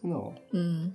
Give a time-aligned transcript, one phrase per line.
[0.00, 0.32] 真的哦。
[0.52, 0.94] 嗯。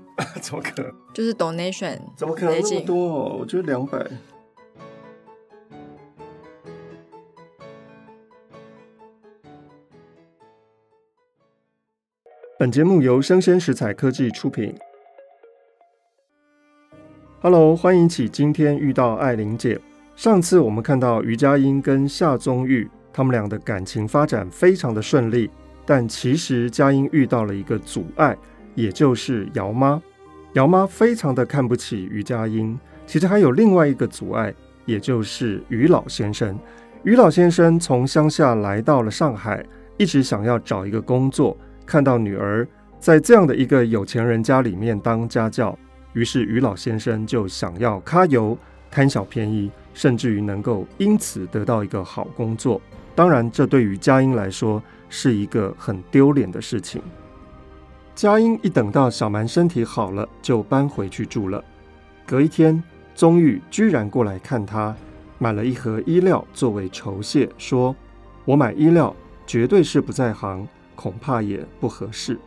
[0.41, 0.93] 怎么可能？
[1.13, 3.37] 就是 donation， 怎么可能那么多？
[3.37, 4.05] 我觉得两百。
[12.59, 14.75] 本节目由生鲜食材科技出品。
[17.41, 19.81] Hello，欢迎起今天遇到艾琳姐。
[20.15, 25.49] 上次我们看到于佳音跟夏宗玉他们俩的感情发展非常的顺利，
[25.87, 28.37] 但其实佳音遇到了一个阻碍，
[28.75, 29.99] 也就是姚妈。
[30.53, 34.53] 姚妈非常的看不起于佳音，其实还有另外一个阻碍，
[34.85, 36.57] 也就是于老先生。
[37.03, 39.65] 于老先生从乡下来到了上海，
[39.97, 42.67] 一直想要找一个工作，看到女儿
[42.99, 45.77] 在这样的一个有钱人家里面当家教，
[46.11, 48.57] 于是于老先生就想要揩油
[48.91, 52.81] 贪小便宜，甚至于能够因此得到一个好工作。
[53.15, 57.01] 当然，这对于佳音来说是一个很丢脸的事情。
[58.13, 61.63] 佳音一等到小蛮身体好了，就搬回去住了。
[62.27, 62.81] 隔一天，
[63.15, 64.95] 宗玉居然过来看他，
[65.39, 67.95] 买了一盒衣料作为酬谢，说
[68.45, 69.15] ：“我买衣料
[69.47, 72.37] 绝对是不在行，恐怕也不合适。”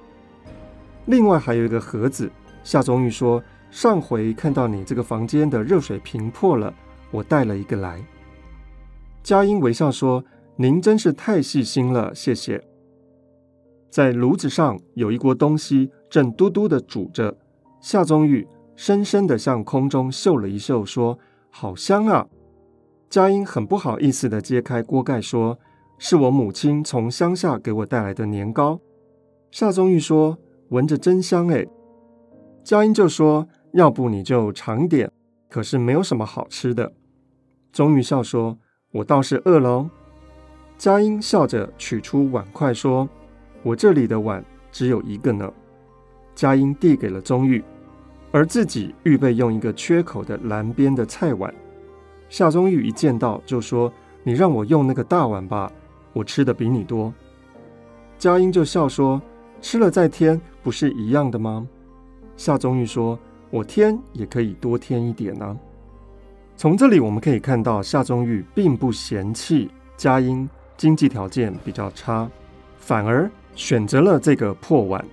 [1.06, 2.30] 另外还有一个盒子，
[2.62, 6.72] 夏宗玉说：“上回看到你这个房间的热水瓶破了，
[7.10, 8.00] 我带了一个来。”
[9.24, 10.22] 佳音微笑说
[10.56, 12.62] ：“您真是太细心了，谢谢。”
[13.94, 17.36] 在炉子上有一锅东西正嘟嘟的煮着，
[17.80, 18.44] 夏宗玉
[18.74, 21.16] 深深的向空中嗅了一嗅，说
[21.48, 22.26] ：“好香啊！”
[23.08, 25.56] 佳音很不好意思的揭开锅盖，说
[25.96, 28.80] ：“是我母亲从乡下给我带来的年糕。”
[29.52, 30.38] 夏宗玉说
[30.70, 31.68] ：“闻着真香诶。”
[32.64, 35.08] 佳音就说：“要不你就尝点，
[35.48, 36.92] 可是没有什么好吃的。”
[37.72, 38.58] 宗玉笑说
[38.90, 39.88] ：“我倒是饿了。”
[40.76, 43.08] 佳音笑着取出碗筷说。
[43.64, 45.52] 我这里的碗只有一个呢。
[46.34, 47.62] 佳音递给了宗玉，
[48.30, 51.52] 而自己预备用一个缺口的蓝边的菜碗。
[52.28, 53.92] 夏宗玉一见到就说
[54.22, 55.70] ：“你让我用那个大碗吧，
[56.12, 57.12] 我吃的比你多。”
[58.18, 59.22] 佳音就笑说
[59.62, 61.66] ：“吃了再添，不是一样的吗？”
[62.36, 65.56] 夏宗玉说：“我添也可以多添一点呢。”
[66.56, 72.28] 从这里我们可以看到，夏宗玉并不嫌弃佳音经济条件比较差，
[72.76, 73.30] 反而。
[73.54, 75.04] 选择了这个破碗，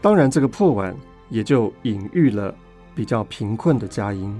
[0.00, 0.94] 当然这个破碗
[1.28, 2.54] 也就隐喻了
[2.94, 4.34] 比较贫困的佳音。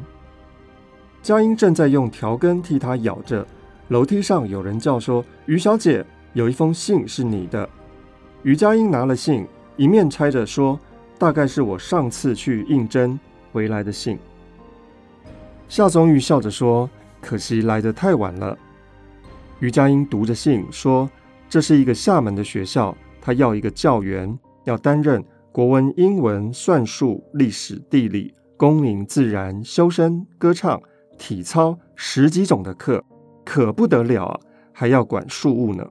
[1.23, 3.47] 佳音正在用条根替他咬着，
[3.89, 6.05] 楼梯上有人叫说：“于小姐，
[6.35, 7.69] 有一封信是你的。”
[8.45, 10.79] 于佳音拿了信，一面拆着说
[11.19, 13.19] ：“大概是我上次去应征
[13.53, 14.19] 回来的信。”
[15.67, 16.89] 夏宗玉笑着说
[17.23, 18.57] ：“可惜来得太晚了。”
[19.61, 21.09] 于佳音读着信说
[21.49, 22.95] ：“这是一个厦门的学校。”
[23.25, 30.79] 他要一个教员，要担任国文、英文、算术、历史、地理、公民、自然、修身、歌唱、
[31.17, 33.03] 体操十几种的课，
[33.43, 34.41] 可不得了啊！
[34.73, 35.89] 还要管庶务呢。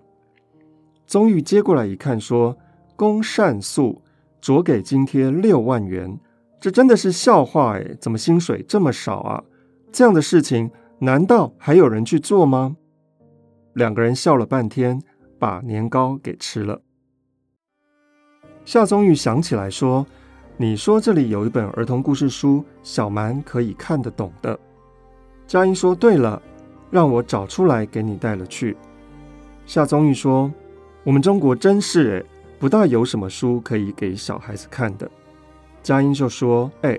[1.07, 2.55] 宗玉接过来一看，说
[2.95, 4.03] ：“公善素，
[4.39, 6.19] 酌给津贴六万元，
[6.59, 9.43] 这真的是笑话诶，怎么薪水这么少啊？
[9.91, 10.69] 这样的事情
[10.99, 12.77] 难道还有人去做吗？”
[13.73, 15.01] 两个人笑了半天，
[15.39, 16.81] 把年糕给吃了。
[18.65, 20.05] 夏宗玉想起来说
[20.55, 24.57] ：“你说这里有一本儿童故事书，小蛮可以看得懂的。”
[25.45, 26.41] 佳音说：“对了，
[26.89, 28.77] 让我找出来给你带了去。”
[29.67, 30.49] 夏宗玉说
[31.03, 32.25] ：“我们中国真是诶，
[32.57, 35.09] 不大有什么书可以给小孩子看的。”
[35.83, 36.97] 佳音就说：“哎，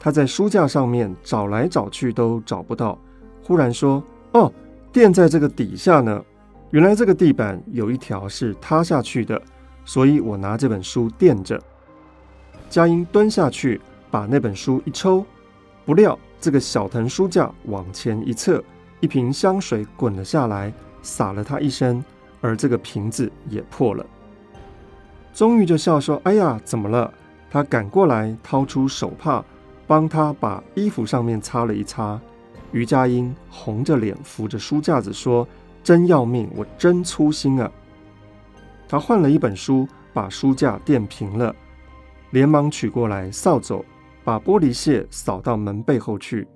[0.00, 2.98] 他在书架上面找来找去都找不到，
[3.44, 4.02] 忽然说
[4.34, 4.52] ：‘哦，
[4.92, 6.20] 垫在这个底下呢。
[6.70, 9.40] 原来这个地板有一条是塌下去的，
[9.84, 11.60] 所以我拿这本书垫着。’
[12.70, 15.24] 佳音蹲下去把那本书一抽，
[15.84, 18.62] 不料这个小藤书架往前一侧，
[19.00, 20.72] 一瓶香水滚了下来，
[21.02, 22.04] 洒了他一身，
[22.40, 24.04] 而这个瓶子也破了。
[25.32, 27.12] 宗玉就笑说：‘哎呀，怎么了？’
[27.50, 29.44] 他赶过来，掏出手帕，
[29.86, 32.20] 帮他把衣服上面擦了一擦。
[32.72, 35.46] 于佳音红着脸扶着书架子说
[35.84, 37.70] ：“真要命，我真粗心啊！”
[38.86, 41.54] 他换了一本书，把书架垫平了，
[42.30, 43.84] 连忙取过来扫帚，
[44.22, 46.46] 把玻璃屑扫到门背后去。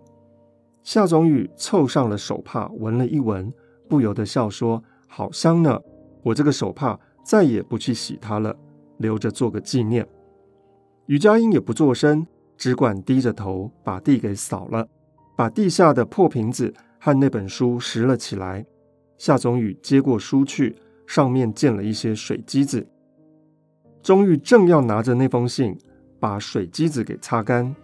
[0.82, 3.52] 夏宗玉凑上了手帕，闻了一闻，
[3.88, 5.80] 不由得笑说：“好香呢！
[6.22, 8.56] 我这个手帕再也不去洗它了，
[8.98, 10.06] 留着做个纪念。”
[11.06, 12.26] 于佳音也不作声，
[12.56, 14.86] 只管低着头把地给扫了，
[15.36, 18.64] 把地下的破瓶子和那本书拾了起来。
[19.19, 20.76] 夏宗玉接过书去，
[21.08, 22.87] 上面溅了一些水迹子。
[24.02, 25.75] 宗玉正要拿着那封信
[26.20, 27.75] 把水迹子给擦干，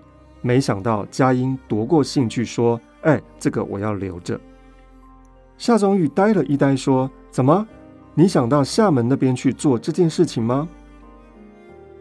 [0.43, 4.39] 没想到佳音夺过信去说：“哎，这个我要留着。”
[5.57, 7.67] 夏宗玉呆了一呆，说：“怎么？
[8.13, 10.69] 你想到厦门那边去做这件事情吗？”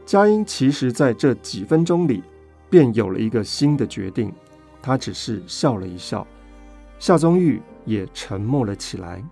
[0.05, 2.21] 佳音其实在这几分钟里，
[2.69, 4.29] 便有了一个新的决定。
[4.81, 6.27] 他只是笑了一笑，
[6.99, 9.23] 夏宗玉也沉默了起来。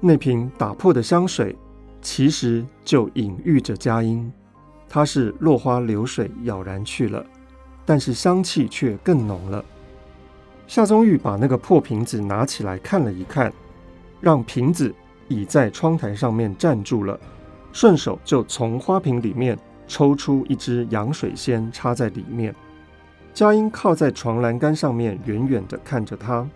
[0.00, 1.56] 那瓶打破的香水，
[2.00, 4.30] 其实就隐喻着佳音。
[4.88, 7.24] 它是落花流水，杳然去了，
[7.84, 9.64] 但是香气却更浓了。
[10.66, 13.52] 夏宗玉把那个破瓶子拿起来看了一看，
[14.20, 14.94] 让瓶子
[15.28, 17.18] 倚在窗台上面站住了。
[17.72, 22.54] 顺手就从花瓶里面抽出一支洋水仙，插在里面。
[23.34, 26.48] 佳音靠在床栏杆上面，远远地看着他，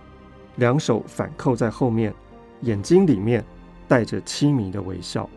[0.56, 2.14] 两手反扣在后面，
[2.62, 3.45] 眼睛里面
[3.87, 5.29] 带着凄迷的微笑。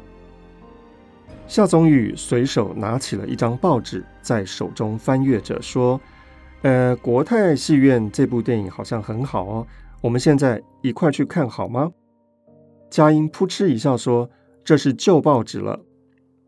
[1.47, 5.99] 夏宗玉随手拿起了一张报纸，在手中翻阅着，说
[6.63, 9.67] ：“呃，国泰戏院这部电影好像很好哦，
[10.01, 11.91] 我们现在一块去看好吗？”
[12.89, 14.29] 佳音扑哧一笑说。
[14.65, 15.77] 这是旧报纸了。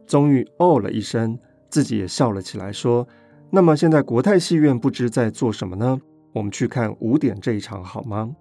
[0.07, 1.37] 宗玉哦了一声，
[1.69, 3.05] 自己也笑了起来，说
[3.51, 5.99] ：“那么现在国泰戏院不知在做什么呢？
[6.31, 8.33] 我们去看五点这一场好吗？”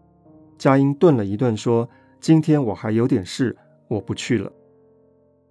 [0.57, 1.89] 佳音顿了一顿，说
[2.25, 3.55] ：“今天我还有点事，
[3.87, 4.51] 我不去了。”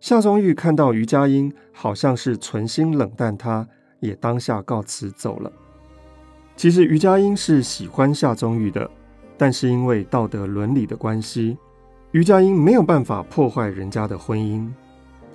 [0.02, 3.68] 夏宗玉看到于佳音好像是存心冷淡他，
[4.00, 5.52] 也当下告辞走了。
[6.56, 8.90] 其实于佳音是喜欢夏宗玉的，
[9.38, 11.56] 但是因为道德伦理的关系。
[12.10, 14.68] 于佳音没有办法破坏人家的婚姻。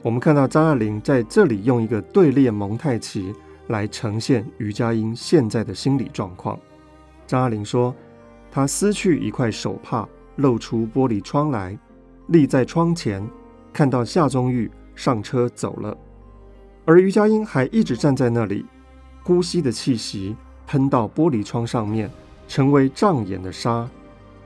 [0.02, 3.32] 我们看到张爱玲在这里用一个对列蒙太奇
[3.68, 6.58] 来呈现于佳音现在的心理状况。
[7.28, 7.94] 张爱玲说
[8.50, 10.08] ：“她撕去一块手帕，
[10.38, 11.78] 露出玻璃窗来，
[12.28, 13.24] 立在窗前，
[13.72, 15.96] 看到夏宗玉上车走了，
[16.84, 18.64] 而于佳音还一直站在那里，
[19.22, 22.10] 呼吸的气息喷到玻璃窗上面，
[22.46, 23.88] 成为障眼的沙，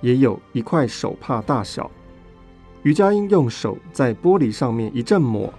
[0.00, 1.90] 也有一块手帕大小。”
[2.82, 5.52] 于佳音用手在玻璃上面一阵抹，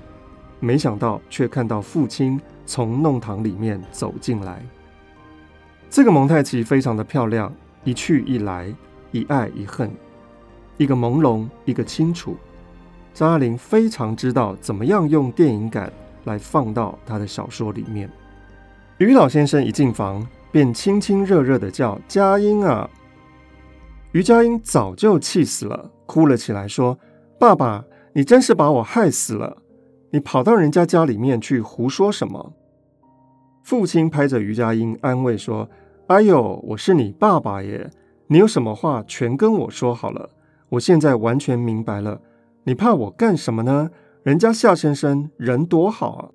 [0.59, 4.65] 没想到却看到父亲从弄堂里面走进来。
[5.89, 8.73] 这个蒙太奇非常的漂亮，一去一来，
[9.11, 9.89] 一爱一恨，
[10.83, 12.35] 一个朦胧，一个清楚。
[13.13, 15.89] 张爱玲非常知道怎么样用电影感
[16.25, 18.09] 来放到她的小说里面。
[18.97, 22.89] 于老先生一进房，便亲亲热热的叫佳音啊！
[24.11, 26.99] 于佳音早就气死了，哭了起来，说。
[27.39, 29.57] 爸爸，你真是把我害死了！
[30.11, 32.53] 你跑到人家家里面去胡说什么？
[33.63, 35.69] 父亲拍着于佳音安慰说
[36.07, 37.89] ：“哎呦，我是你爸爸耶，
[38.27, 40.29] 你有什么话全跟我说好了。
[40.73, 42.19] 我现在完全明白了，
[42.63, 43.91] 你怕我干什么呢？
[44.23, 46.29] 人家夏先生人多好啊！”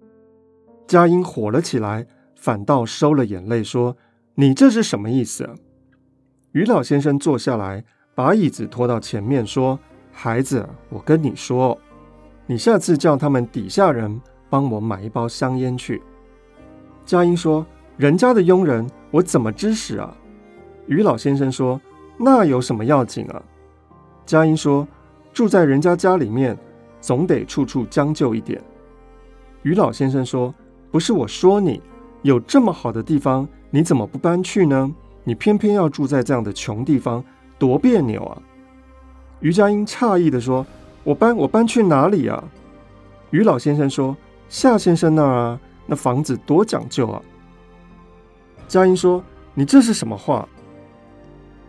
[0.87, 3.97] 佳音火了起来，反倒收了眼泪说
[4.37, 5.51] ：“你这是什么意思？”
[6.53, 9.79] 于老先生坐下来，把椅子拖到前面说。
[10.13, 11.79] 孩子，我跟你说，
[12.47, 16.03] 你下次叫他们底下人帮我买一包香烟去。
[17.05, 17.65] 佳音说
[17.97, 20.17] ：“人家的佣人，我怎么指使啊？”
[20.87, 21.81] 于老先生说
[22.19, 23.41] ：“那有什么要紧啊？
[24.29, 24.87] 佳音说
[25.33, 26.55] ：“住在人家家里面，
[27.01, 28.63] 总得处处将就一点。”
[29.65, 30.55] 于老先生说
[30.93, 31.81] ：“不是我说你，
[32.21, 34.95] 有这么好的地方，你怎么不搬去呢？
[35.25, 37.25] 你偏偏要住在这样的穷地方，
[37.59, 38.43] 多别扭啊！”
[39.41, 40.67] 于佳音诧异地说
[41.05, 42.45] ：“我搬我搬去哪里啊？”
[43.33, 44.15] 于老先生说
[44.51, 47.23] ：“夏先生那儿啊，那房子多讲究啊。”
[48.69, 49.25] 佳音说
[49.57, 50.47] ：“你这是什么话？”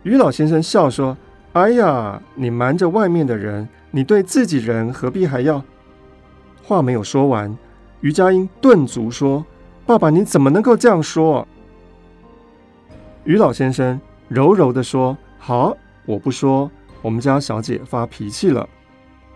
[0.04, 1.16] 于老先生笑说
[1.52, 5.62] ：“哎呀，你瞒着外面的人，你对自己人何必还要？”
[6.62, 7.56] 话没有说完。
[8.02, 9.44] 于佳音顿足说
[9.84, 11.46] ：“爸爸，你怎么能够这样说？”
[13.24, 15.76] 于老先生柔柔地说：“好，
[16.06, 16.70] 我不说。
[17.02, 18.68] 我们家小姐发脾气了。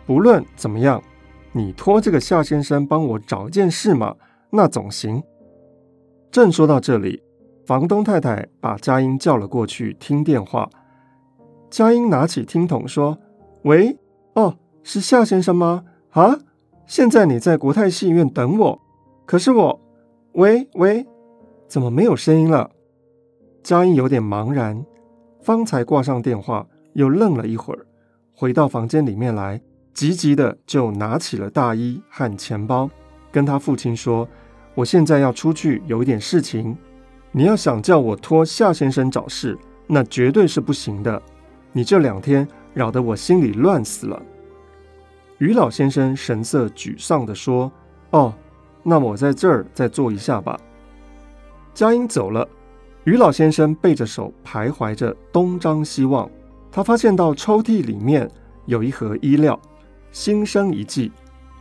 [0.07, 1.03] 不论怎么样，
[1.51, 4.15] 你托这个夏先生帮我找一件事嘛，
[4.51, 5.21] 那总行。”
[6.31, 7.23] 正说到这里，
[7.67, 10.71] 房东太太把佳音叫了过去听电话。
[11.75, 13.19] 佳音拿起听筒说
[13.63, 13.99] ：“喂，
[14.35, 15.83] 哦，是夏先生吗？
[16.11, 16.39] 啊？”
[16.87, 18.81] 现在你在国泰戏院等我，
[19.27, 19.81] 可是我，
[20.35, 21.05] 喂喂，
[21.67, 22.71] 怎么没有声音了？
[23.65, 24.87] 佳音有点茫然，
[25.43, 27.85] 方才挂上电话，又愣了一会儿，
[28.37, 29.61] 回到房间里面来，
[29.93, 32.89] 急急的就拿起了大衣和钱包，
[33.33, 34.29] 跟他父亲说
[34.77, 36.79] ：“我现在要出去，有一点事情。
[37.33, 41.21] 你要想叫我托夏先生找事，那绝对是不行的。
[41.75, 44.23] 你这两天扰得我心里乱死了。”
[45.37, 47.71] 于老先生神色沮丧地说
[48.11, 48.33] ：“哦，
[48.83, 50.59] 那我在这儿再坐一下吧。”
[51.75, 52.49] 佳音走了，
[53.03, 56.31] 于老先生背着手徘徊着东张西望。
[56.71, 58.31] 他发现到抽屉里面
[58.67, 59.59] 有一盒衣料，
[60.13, 61.11] 心生一计，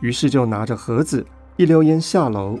[0.00, 2.58] 于是就拿着盒子一溜烟下楼，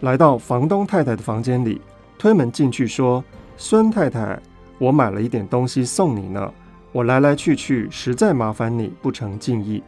[0.00, 1.80] 来到房东太太的房间里，
[2.18, 3.24] 推门进去说
[3.56, 4.40] ：“孙太太，
[4.78, 6.52] 我买了一点东西送你呢，
[6.92, 9.82] 我来来去去实在麻烦你不成敬意。”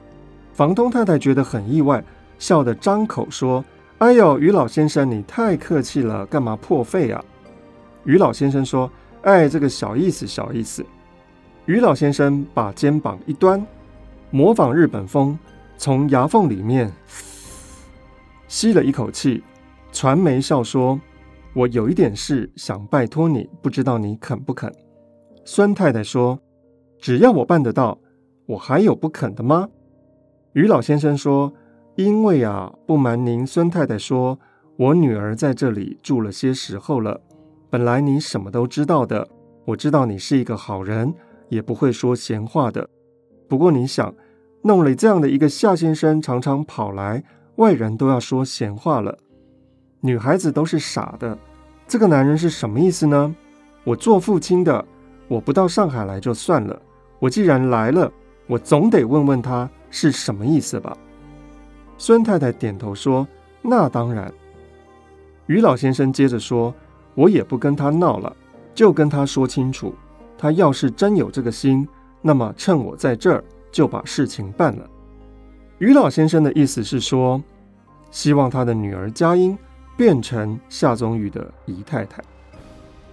[0.53, 2.05] 房东太太觉得很意外，
[2.39, 3.65] 笑得张口说
[3.99, 7.25] ：“哎呦，于老先生，你太客气了，干嘛破费啊？”
[8.05, 8.91] 于老先生说
[9.23, 10.85] ：“哎，这个小意思，小意思。”
[11.67, 13.65] 于老先生把肩膀一端，
[14.31, 15.39] 模仿日本风，
[15.79, 16.93] 从牙缝里面
[18.49, 19.43] 吸了一口气，
[19.93, 21.01] 传媒笑说
[21.55, 24.71] ：“我有一点事想拜托你，不知道你肯不肯？”
[25.47, 26.39] 孙太太说
[27.03, 27.99] ：“只要我办得到，
[28.47, 29.69] 我还有不肯的吗？”
[30.55, 31.53] 于老先生说
[31.97, 34.39] ：“因为啊，不瞒您，孙太太说，
[34.77, 37.21] 我女儿在这里住了些时候了。
[37.69, 39.27] 本来你什么都知道的，
[39.65, 41.13] 我知道你是一个好人，
[41.49, 42.89] 也不会说闲话的。
[43.49, 44.15] 不过你想，
[44.63, 47.25] 弄了这样的一个夏先生，常常跑来，
[47.57, 49.19] 外人都要说闲话了。
[50.03, 51.37] 女孩子都是傻的，
[51.89, 53.35] 这个男人是什么意思呢？
[53.85, 54.85] 我做父亲的，
[55.27, 56.81] 我不到上海来就算了，
[57.23, 58.11] 我既然来了，
[58.49, 60.97] 我总得问问他。”是什么意思吧？
[61.99, 63.29] 孙太太点头说
[63.61, 64.33] ：“那当然。”
[65.47, 66.75] 于老先生接着说
[67.15, 68.35] ：“我也不跟他闹了，
[68.75, 69.95] 就跟他说清楚。
[70.39, 71.87] 他要是真有这个心，
[72.23, 74.89] 那么趁我在这儿，就把事情办了。”
[75.77, 77.43] 于老先生的意思是说，
[78.11, 79.59] 希望他的女儿佳音
[79.95, 82.23] 变成夏宗玉的姨太太。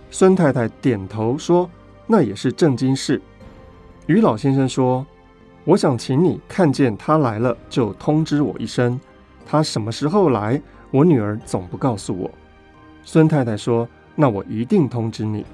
[0.09, 1.69] 孙太太点头说
[2.07, 3.21] ：“那也是正经事。”
[4.09, 5.05] 于老先生说。
[5.65, 8.99] 我想请你看见他来了，就通知我一声。
[9.45, 12.31] 他什么时候来，我女儿总不告诉我。
[13.03, 15.45] 孙太太说：“那我一定通知你。”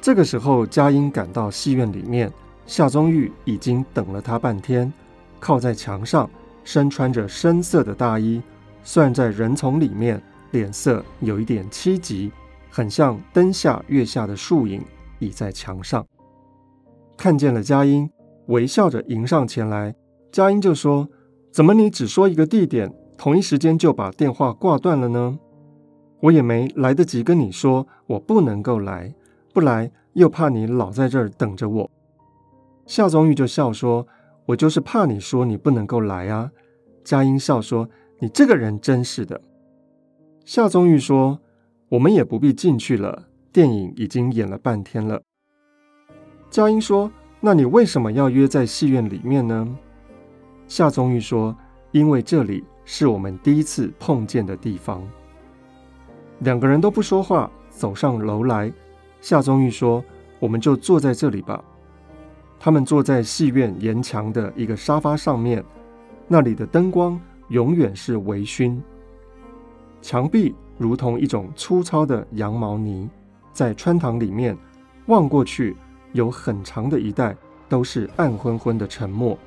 [0.00, 2.32] 这个时候，佳音赶到戏院里面，
[2.64, 4.90] 夏宗玉已经等了她半天，
[5.38, 6.30] 靠在墙上，
[6.64, 8.40] 身穿着深色的大衣，
[8.82, 10.22] 算在人丛里面，
[10.52, 12.32] 脸色有一点凄急，
[12.70, 14.82] 很像灯下月下的树影
[15.18, 16.06] 倚在墙上。
[17.18, 18.08] 看见了佳音。
[18.46, 19.94] 微笑着迎上前来，
[20.32, 21.06] 佳音就说
[21.52, 25.38] ：“怎么你只说一个地点，同一时间就把电话挂断了呢？
[26.20, 29.14] 我也没来得及跟你说，我不能够来，
[29.52, 31.90] 不来又怕你老在这儿等着我。”
[32.86, 34.06] 夏宗玉就笑说
[34.46, 36.50] ：“我就是怕你说你不能够来啊。”
[37.04, 37.86] 佳音笑说
[38.20, 39.38] ：“你这个人真是的。”
[40.46, 41.38] 夏宗玉说
[41.90, 45.20] ：“我们也不必进去了，电影已经演了半天了。”
[46.50, 47.10] 佳音说。
[47.40, 49.68] 那你为什么要约在戏院里面呢？
[50.66, 51.56] 夏宗玉说
[51.92, 55.00] ：“因为这里是我们第一次碰见的地方。”
[56.40, 58.72] 两个人都不说话，走上楼来。
[59.20, 60.04] 夏宗玉说
[60.40, 61.62] ：“我们就坐在这里吧。”
[62.58, 65.64] 他们坐在戏院沿墙的一个沙发上面，
[66.26, 68.80] 那里的灯光永远是微醺，
[70.02, 73.08] 墙壁如同一种粗糙的羊毛呢，
[73.52, 74.58] 在穿堂里面
[75.06, 75.76] 望过去。
[76.12, 77.36] 有很长的一带
[77.68, 79.38] 都是暗昏昏的沉默，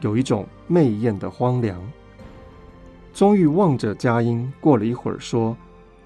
[0.00, 1.80] 有一种媚艳的荒凉。
[3.12, 5.56] 宗玉望着佳音，过了一会儿说：“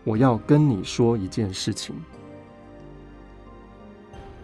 [0.04, 1.94] 我要跟你说一件事情。”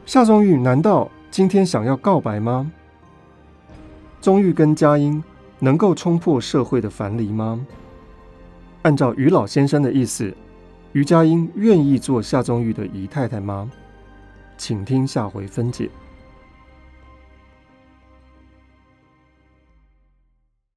[0.05, 2.71] 夏宗玉难道今天想要告白吗？
[4.21, 5.23] 宗玉跟佳音
[5.59, 7.67] 能够冲破社会的樊篱吗？
[8.83, 10.35] 按照于老先生的意思，
[10.93, 13.71] 于佳音愿意做夏宗玉的姨太太吗？
[14.59, 15.89] 请听下回分解。